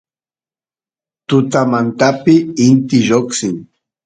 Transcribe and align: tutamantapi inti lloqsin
tutamantapi 1.27 2.35
inti 2.65 2.97
lloqsin 3.07 3.55